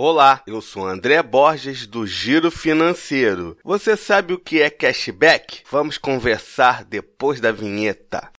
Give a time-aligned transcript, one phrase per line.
[0.00, 3.58] Olá, eu sou André Borges do Giro Financeiro.
[3.64, 5.64] Você sabe o que é cashback?
[5.68, 8.30] Vamos conversar depois da vinheta.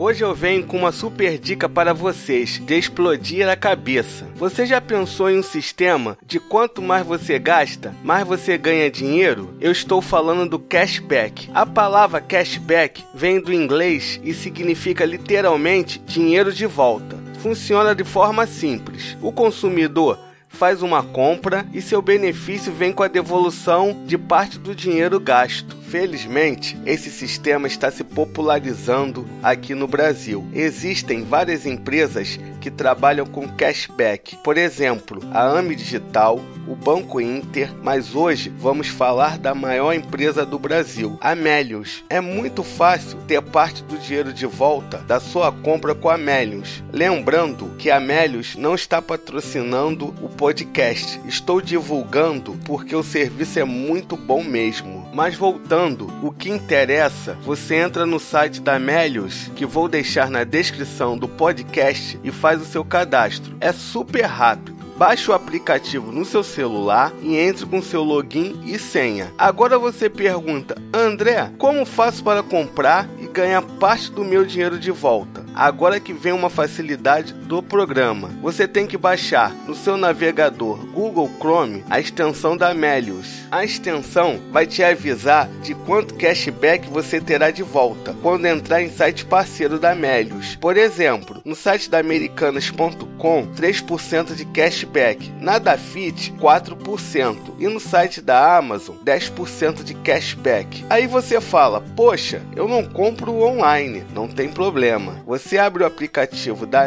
[0.00, 4.28] Hoje eu venho com uma super dica para vocês de explodir a cabeça.
[4.36, 9.52] Você já pensou em um sistema de quanto mais você gasta, mais você ganha dinheiro?
[9.60, 11.50] Eu estou falando do cashback.
[11.52, 17.18] A palavra cashback vem do inglês e significa literalmente dinheiro de volta.
[17.40, 19.16] Funciona de forma simples.
[19.20, 20.16] O consumidor
[20.48, 25.76] faz uma compra e seu benefício vem com a devolução de parte do dinheiro gasto.
[25.90, 30.46] Felizmente, esse sistema está se popularizando aqui no Brasil.
[30.52, 37.72] Existem várias empresas que trabalham com cashback, por exemplo, a AMI Digital, o Banco Inter,
[37.82, 42.04] mas hoje vamos falar da maior empresa do Brasil, a Melius.
[42.10, 46.82] É muito fácil ter parte do dinheiro de volta da sua compra com a Melius.
[46.92, 53.64] Lembrando que a Melius não está patrocinando o podcast, estou divulgando porque o serviço é
[53.64, 55.08] muito bom mesmo.
[55.12, 60.44] Mas voltando, o que interessa, você entra no site da Melius, que vou deixar na
[60.44, 63.56] descrição do podcast e faz o seu cadastro.
[63.60, 64.78] É super rápido.
[64.98, 69.32] Baixe o aplicativo no seu celular e entre com seu login e senha.
[69.38, 74.90] Agora você pergunta, André, como faço para comprar e ganhar parte do meu dinheiro de
[74.90, 75.46] volta?
[75.54, 78.28] Agora que vem uma facilidade do programa.
[78.42, 83.46] Você tem que baixar no seu navegador Google Chrome a extensão da Melius.
[83.50, 88.90] A extensão vai te avisar de quanto cashback você terá de volta quando entrar em
[88.90, 90.56] site parceiro da Melius.
[90.56, 95.32] Por exemplo, no site da Americanas.com, 3% de cashback.
[95.40, 97.36] Na Dafit, 4%.
[97.58, 100.84] E no site da Amazon, 10% de cashback.
[100.90, 104.04] Aí você fala, poxa, eu não compro online.
[104.12, 105.22] Não tem problema.
[105.26, 106.84] Você abre o aplicativo da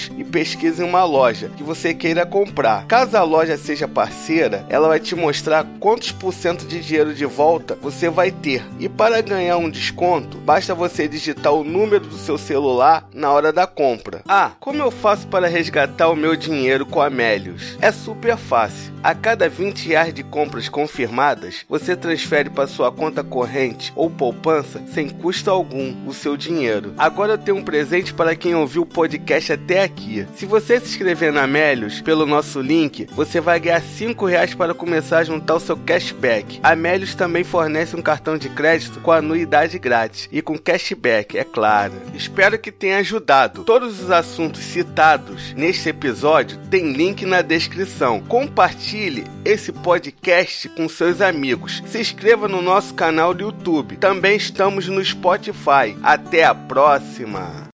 [0.00, 2.86] Amélios e pesquisa em uma loja que você queira comprar.
[2.86, 7.26] Caso a loja seja parceira, ela vai te mostrar quantos por cento de dinheiro de
[7.26, 8.64] volta você vai ter.
[8.78, 13.52] E para ganhar um desconto, basta você digitar o número do seu celular na hora
[13.52, 14.22] da compra.
[14.28, 17.76] Ah, como eu faço para resgatar o meu dinheiro com a Amélios?
[17.80, 18.92] É super fácil.
[19.02, 24.82] A cada 20 reais de compras confirmadas, você transfere para sua conta corrente ou poupança
[24.92, 26.92] sem custo algum o seu dinheiro.
[26.96, 29.89] Agora eu tenho um presente para quem ouviu o podcast até aqui.
[30.34, 34.74] Se você se inscrever na Melios pelo nosso link, você vai ganhar 5 reais para
[34.74, 36.60] começar a juntar o seu cashback.
[36.62, 41.44] A Melios também fornece um cartão de crédito com anuidade grátis e com cashback, é
[41.44, 41.94] claro.
[42.14, 43.64] Espero que tenha ajudado.
[43.64, 48.20] Todos os assuntos citados neste episódio tem link na descrição.
[48.20, 51.82] Compartilhe esse podcast com seus amigos.
[51.86, 53.96] Se inscreva no nosso canal do YouTube.
[53.96, 55.96] Também estamos no Spotify.
[56.02, 57.69] Até a próxima!